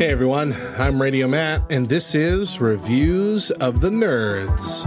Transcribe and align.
Hey 0.00 0.08
everyone, 0.08 0.56
I'm 0.78 0.98
Radio 1.02 1.28
Matt, 1.28 1.70
and 1.70 1.86
this 1.86 2.14
is 2.14 2.58
Reviews 2.58 3.50
of 3.50 3.82
the 3.82 3.90
Nerds. 3.90 4.80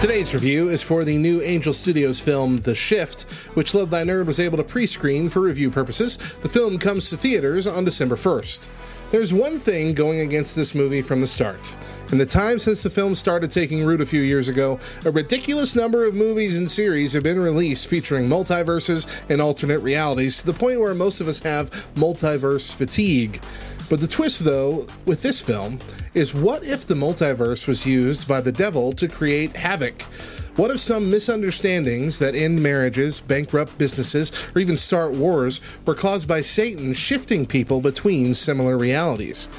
Today's 0.00 0.32
review 0.32 0.68
is 0.68 0.80
for 0.80 1.02
the 1.02 1.18
new 1.18 1.42
Angel 1.42 1.72
Studios 1.72 2.20
film 2.20 2.60
The 2.60 2.76
Shift, 2.76 3.22
which 3.56 3.74
Love 3.74 3.90
Thy 3.90 4.04
Nerd 4.04 4.26
was 4.26 4.38
able 4.38 4.56
to 4.56 4.62
pre 4.62 4.86
screen 4.86 5.28
for 5.28 5.40
review 5.40 5.68
purposes. 5.68 6.16
The 6.16 6.48
film 6.48 6.78
comes 6.78 7.10
to 7.10 7.16
theaters 7.16 7.66
on 7.66 7.84
December 7.84 8.14
1st. 8.14 8.68
There's 9.10 9.34
one 9.34 9.58
thing 9.58 9.94
going 9.94 10.20
against 10.20 10.54
this 10.54 10.76
movie 10.76 11.02
from 11.02 11.20
the 11.20 11.26
start. 11.26 11.74
In 12.10 12.16
the 12.16 12.24
time 12.24 12.58
since 12.58 12.82
the 12.82 12.88
film 12.88 13.14
started 13.14 13.50
taking 13.50 13.84
root 13.84 14.00
a 14.00 14.06
few 14.06 14.22
years 14.22 14.48
ago, 14.48 14.80
a 15.04 15.10
ridiculous 15.10 15.76
number 15.76 16.04
of 16.04 16.14
movies 16.14 16.58
and 16.58 16.70
series 16.70 17.12
have 17.12 17.22
been 17.22 17.38
released 17.38 17.86
featuring 17.86 18.26
multiverses 18.26 19.06
and 19.28 19.42
alternate 19.42 19.80
realities 19.80 20.38
to 20.38 20.46
the 20.46 20.54
point 20.54 20.80
where 20.80 20.94
most 20.94 21.20
of 21.20 21.28
us 21.28 21.38
have 21.40 21.70
multiverse 21.96 22.74
fatigue. 22.74 23.42
But 23.90 24.00
the 24.00 24.06
twist, 24.06 24.42
though, 24.42 24.86
with 25.04 25.20
this 25.20 25.42
film 25.42 25.80
is 26.14 26.32
what 26.32 26.64
if 26.64 26.86
the 26.86 26.94
multiverse 26.94 27.66
was 27.66 27.84
used 27.84 28.26
by 28.26 28.40
the 28.40 28.52
devil 28.52 28.94
to 28.94 29.06
create 29.06 29.54
havoc? 29.54 30.00
What 30.56 30.70
if 30.70 30.80
some 30.80 31.10
misunderstandings 31.10 32.18
that 32.20 32.34
end 32.34 32.62
marriages, 32.62 33.20
bankrupt 33.20 33.76
businesses, 33.76 34.32
or 34.54 34.62
even 34.62 34.78
start 34.78 35.12
wars 35.12 35.60
were 35.84 35.94
caused 35.94 36.26
by 36.26 36.40
Satan 36.40 36.94
shifting 36.94 37.44
people 37.44 37.82
between 37.82 38.32
similar 38.32 38.78
realities? 38.78 39.50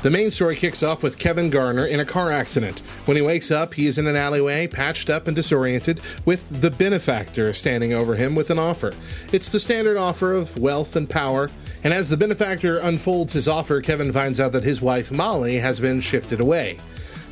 The 0.00 0.10
main 0.12 0.30
story 0.30 0.54
kicks 0.54 0.84
off 0.84 1.02
with 1.02 1.18
Kevin 1.18 1.50
Garner 1.50 1.84
in 1.84 1.98
a 1.98 2.04
car 2.04 2.30
accident. 2.30 2.78
When 3.04 3.16
he 3.16 3.22
wakes 3.22 3.50
up, 3.50 3.74
he 3.74 3.88
is 3.88 3.98
in 3.98 4.06
an 4.06 4.14
alleyway, 4.14 4.68
patched 4.68 5.10
up 5.10 5.26
and 5.26 5.34
disoriented, 5.34 6.00
with 6.24 6.60
the 6.60 6.70
benefactor 6.70 7.52
standing 7.52 7.92
over 7.92 8.14
him 8.14 8.36
with 8.36 8.50
an 8.50 8.60
offer. 8.60 8.92
It's 9.32 9.48
the 9.48 9.58
standard 9.58 9.96
offer 9.96 10.34
of 10.34 10.56
wealth 10.56 10.94
and 10.94 11.10
power, 11.10 11.50
and 11.82 11.92
as 11.92 12.10
the 12.10 12.16
benefactor 12.16 12.78
unfolds 12.78 13.32
his 13.32 13.48
offer, 13.48 13.80
Kevin 13.80 14.12
finds 14.12 14.38
out 14.38 14.52
that 14.52 14.62
his 14.62 14.80
wife 14.80 15.10
Molly 15.10 15.56
has 15.56 15.80
been 15.80 16.00
shifted 16.00 16.38
away. 16.38 16.78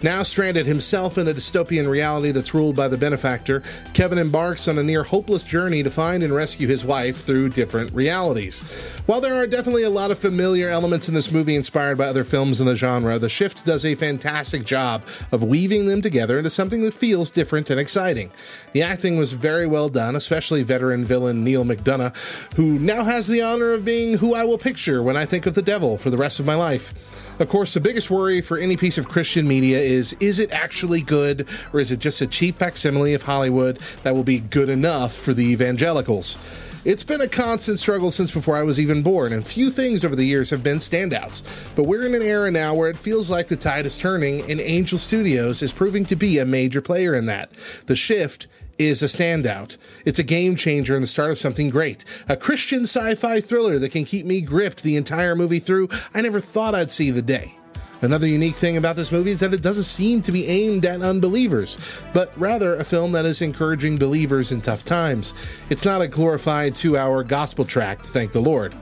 Now 0.03 0.23
stranded 0.23 0.67
himself 0.67 1.17
in 1.17 1.27
a 1.27 1.33
dystopian 1.33 1.89
reality 1.89 2.31
that's 2.31 2.53
ruled 2.53 2.77
by 2.77 2.87
the 2.87 2.99
benefactor, 2.99 3.63
Kevin 3.95 4.19
embarks 4.19 4.69
on 4.69 4.79
a 4.79 4.83
near 4.83 5.03
hopeless 5.03 5.43
journey 5.43 5.83
to 5.83 5.91
find 5.91 6.23
and 6.23 6.35
rescue 6.35 6.69
his 6.69 6.85
wife 6.85 7.17
through 7.17 7.49
different 7.49 7.93
realities. 7.95 8.61
While 9.07 9.23
there 9.23 9.35
are 9.35 9.47
definitely 9.47 9.85
a 9.85 9.91
lot 9.91 10.11
of 10.11 10.19
familiar 10.19 10.69
elements 10.69 11.09
in 11.09 11.15
this 11.15 11.33
movie 11.33 11.57
inspired 11.57 11.97
by 11.97 12.07
other 12.07 12.25
films 12.25 12.61
in 12.61 12.67
the 12.67 12.77
genre, 12.77 13.19
The 13.19 13.31
Shift 13.31 13.65
does 13.65 13.87
a 13.87 13.95
fantastic 13.95 14.65
job 14.65 15.03
of 15.33 15.43
weaving 15.43 15.87
them 15.87 16.03
together 16.03 16.37
into 16.37 16.51
something 16.51 16.83
that 16.83 16.93
feels 16.93 17.31
different 17.31 17.71
and 17.71 17.81
exciting. 17.81 18.31
The 18.73 18.83
acting 18.83 19.17
was 19.17 19.33
very 19.33 19.67
well 19.67 19.89
done, 19.89 20.15
especially 20.15 20.63
veteran 20.63 21.07
villain 21.07 21.43
Neal 21.43 21.65
McDonough, 21.65 22.15
who 22.55 22.79
now 22.79 23.03
has 23.03 23.29
the 23.29 23.41
honor 23.41 23.73
of 23.73 23.85
being 23.85 24.19
who 24.19 24.35
I 24.35 24.45
will 24.45 24.59
picture 24.59 25.03
when 25.03 25.17
I 25.17 25.25
think 25.25 25.47
of 25.47 25.55
the 25.55 25.63
devil 25.63 25.97
for 25.97 26.11
the 26.11 26.19
rest 26.19 26.39
of 26.39 26.45
my 26.45 26.55
life. 26.55 26.93
Of 27.39 27.51
course, 27.51 27.75
the 27.75 27.81
biggest 27.81 28.11
worry 28.11 28.41
for 28.41 28.57
any 28.57 28.79
piece 28.79 28.97
of 28.97 29.11
Christian 29.11 29.47
media 29.47 29.79
is 29.87 30.15
is 30.21 30.39
it 30.39 30.51
actually 30.53 31.01
good, 31.01 31.49
or 31.73 31.81
is 31.81 31.93
it 31.93 32.01
just 32.01 32.21
a 32.21 32.27
cheap 32.27 32.59
facsimile 32.59 33.15
of 33.15 33.23
Hollywood 33.23 33.79
that 34.03 34.15
will 34.15 34.25
be 34.25 34.41
good 34.41 34.69
enough 34.69 35.15
for 35.15 35.33
the 35.33 35.45
evangelicals? 35.45 36.37
It's 36.85 37.03
been 37.03 37.21
a 37.21 37.27
constant 37.27 37.81
struggle 37.81 38.13
since 38.13 38.31
before 38.31 38.57
I 38.57 38.63
was 38.63 38.79
even 38.79 39.03
born, 39.03 39.33
and 39.33 39.45
few 39.45 39.71
things 39.71 40.05
over 40.05 40.15
the 40.15 40.25
years 40.25 40.51
have 40.51 40.63
been 40.63 40.79
standouts. 40.79 41.43
But 41.75 41.85
we're 41.85 42.07
in 42.07 42.15
an 42.15 42.23
era 42.23 42.49
now 42.49 42.75
where 42.75 42.89
it 42.89 42.97
feels 42.97 43.29
like 43.29 43.49
the 43.49 43.57
tide 43.57 43.87
is 43.87 43.99
turning, 43.99 44.49
and 44.49 44.61
Angel 44.61 44.97
Studios 44.97 45.63
is 45.63 45.73
proving 45.73 46.05
to 46.05 46.15
be 46.15 46.39
a 46.39 46.45
major 46.45 46.81
player 46.81 47.17
in 47.17 47.27
that. 47.27 47.51
The 47.87 47.97
shift 47.97 48.47
is 48.79 49.03
a 49.03 49.07
standout. 49.07 49.77
It's 50.05 50.21
a 50.21 50.23
game 50.23 50.55
changer 50.55 50.95
and 50.95 51.03
the 51.03 51.09
start 51.09 51.33
of 51.33 51.39
something 51.39 51.71
great. 51.71 52.05
A 52.29 52.37
Christian 52.37 52.83
sci 52.83 53.17
fi 53.17 53.41
thriller 53.41 53.81
that 53.81 53.91
can 53.91 54.05
keep 54.05 54.25
me 54.25 54.41
gripped 54.41 54.85
the 54.85 54.97
entire 54.97 55.35
movie 55.35 55.59
through. 55.59 55.89
I 56.15 56.21
never 56.21 56.39
thought 56.39 56.77
I'd 56.77 56.93
see 56.93 57.11
the 57.11 57.23
day. 57.23 57.57
Another 58.03 58.27
unique 58.27 58.55
thing 58.55 58.77
about 58.77 58.97
this 58.97 59.11
movie 59.11 59.31
is 59.31 59.41
that 59.41 59.55
it 59.55 59.63
doesn't 59.63 59.85
seem 59.85 60.21
to 60.23 60.33
be 60.33 60.47
aimed 60.47 60.85
at 60.85 61.01
unbelievers, 61.01 61.79
but 62.13 62.31
rather 62.37 62.75
a 62.75 62.85
film 62.85 63.13
that 63.13 63.25
is 63.25 63.41
encouraging 63.41 63.97
believers 63.97 64.53
in 64.53 64.61
tough 64.61 64.85
times. 64.85 65.33
It's 65.71 65.85
not 65.85 66.03
a 66.03 66.09
glorified 66.09 66.75
two 66.75 66.99
hour 66.99 67.25
gospel 67.25 67.65
tract, 67.65 68.07
thank 68.07 68.33
the 68.33 68.41
Lord. 68.41 68.75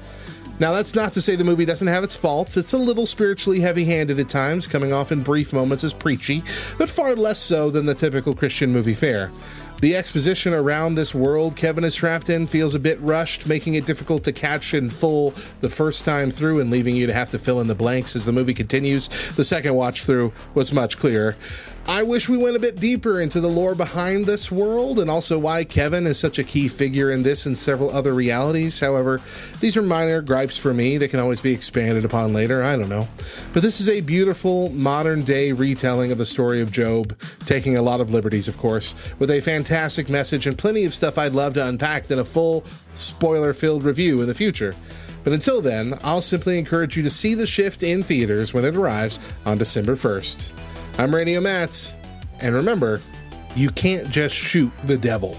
Now, 0.61 0.73
that's 0.73 0.95
not 0.95 1.13
to 1.15 1.21
say 1.21 1.35
the 1.35 1.43
movie 1.43 1.65
doesn't 1.65 1.89
have 1.89 2.05
its 2.05 2.15
faults. 2.15 2.57
It's 2.57 2.75
a 2.75 2.79
little 2.79 3.07
spiritually 3.07 3.59
heavy 3.59 3.85
handed 3.85 4.21
at 4.21 4.29
times, 4.29 4.69
coming 4.69 4.93
off 4.93 5.11
in 5.11 5.23
brief 5.23 5.53
moments 5.53 5.83
as 5.83 5.93
preachy, 5.93 6.45
but 6.79 6.89
far 6.89 7.17
less 7.17 7.41
so 7.41 7.71
than 7.71 7.87
the 7.87 7.95
typical 7.95 8.37
Christian 8.37 8.73
movie 8.73 8.95
fare. 8.95 9.33
The 9.85 9.97
exposition 9.97 10.55
around 10.55 10.95
this 10.95 11.15
world 11.15 11.57
Kevin 11.57 11.85
is 11.85 11.95
trapped 11.95 12.31
in 12.31 12.47
feels 12.47 12.75
a 12.75 12.79
bit 12.79 12.99
rushed, 13.03 13.47
making 13.47 13.75
it 13.75 13.85
difficult 13.85 14.25
to 14.25 14.33
catch 14.33 14.73
in 14.73 14.89
full 14.89 15.35
the 15.61 15.69
first 15.69 16.07
time 16.07 16.31
through 16.31 16.61
and 16.61 16.71
leaving 16.71 16.97
you 16.97 17.07
to 17.07 17.13
have 17.13 17.29
to 17.33 17.39
fill 17.39 17.61
in 17.61 17.67
the 17.67 17.75
blanks 17.75 18.17
as 18.17 18.25
the 18.25 18.33
movie 18.33 18.55
continues. 18.55 19.09
The 19.37 19.45
second 19.45 19.75
watch 19.75 20.05
through 20.05 20.33
was 20.55 20.73
much 20.73 20.97
clearer. 20.97 21.37
I 21.87 22.03
wish 22.03 22.31
we 22.31 22.39
went 22.39 22.57
a 22.57 22.61
bit 22.61 22.81
deeper 22.81 23.21
into 23.21 23.43
the 23.43 23.49
lore 23.49 23.75
behind 23.75 24.25
this 24.25 24.51
world 24.51 24.99
and 24.99 25.11
also 25.11 25.39
why 25.39 25.65
Kevin 25.65 26.07
is 26.07 26.19
such 26.19 26.39
a 26.39 26.45
key 26.45 26.67
figure 26.67 27.11
in 27.11 27.23
this 27.23 27.45
and 27.45 27.59
several 27.59 27.91
other 27.91 28.15
realities. 28.15 28.81
However, 28.81 29.21
these 29.61 29.77
are 29.77 29.83
minor 29.83 30.23
gripes 30.23 30.57
for 30.57 30.73
me. 30.73 30.97
They 30.97 31.09
can 31.09 31.21
always 31.21 31.43
be 31.43 31.53
expanded 31.53 32.07
upon 32.07 32.33
later. 32.33 32.65
I 32.65 32.77
don't 32.77 32.89
know. 32.89 33.07
But 33.53 33.63
this 33.63 33.83
is 33.83 33.91
a 33.91 34.01
beautiful 34.01 34.71
modern 34.71 35.25
day 35.25 35.53
retelling 35.53 36.11
of 36.11 36.17
the 36.17 36.25
story 36.25 36.63
of 36.63 36.73
Job, 36.73 37.15
taking 37.41 37.77
a 37.77 37.83
lot 37.83 38.01
of 38.01 38.11
liberties, 38.11 38.49
of 38.49 38.57
course, 38.57 38.95
with 39.19 39.31
a 39.31 39.43
fantastic 39.43 40.09
message 40.09 40.47
and 40.47 40.57
plenty 40.57 40.87
of 40.87 40.95
stuff 40.95 41.19
I'd 41.19 41.33
love 41.33 41.53
to 41.55 41.67
unpack 41.67 42.11
in 42.11 42.19
a 42.19 42.25
full, 42.25 42.65
spoiler 42.95 43.53
filled 43.53 43.83
review 43.83 44.23
in 44.23 44.27
the 44.27 44.35
future. 44.35 44.75
But 45.23 45.35
until 45.35 45.61
then, 45.61 45.99
I'll 46.03 46.23
simply 46.23 46.59
encourage 46.59 46.97
you 46.97 47.03
to 47.03 47.11
see 47.11 47.35
the 47.35 47.47
shift 47.47 47.83
in 47.83 48.03
theaters 48.03 48.55
when 48.55 48.65
it 48.65 48.75
arrives 48.75 49.21
on 49.45 49.59
December 49.59 49.97
1st. 49.97 50.74
I'm 50.97 51.13
Radio 51.13 51.41
Matt, 51.41 51.93
and 52.41 52.55
remember, 52.55 53.01
you 53.57 53.71
can't 53.71 54.09
just 54.11 54.35
shoot 54.35 54.71
the 54.85 54.97
devil. 54.97 55.37